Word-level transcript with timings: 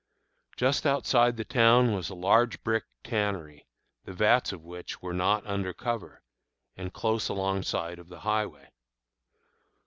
Just 0.57 0.87
outside 0.87 1.37
the 1.37 1.45
town 1.45 1.93
was 1.93 2.09
a 2.09 2.15
large 2.15 2.63
brick 2.63 2.85
tannery, 3.03 3.67
the 4.03 4.13
vats 4.13 4.51
of 4.51 4.63
which 4.63 4.99
were 4.99 5.13
not 5.13 5.45
under 5.45 5.73
cover, 5.75 6.23
and 6.75 6.91
close 6.91 7.29
alongside 7.29 7.99
of 7.99 8.07
the 8.09 8.21
highway. 8.21 8.71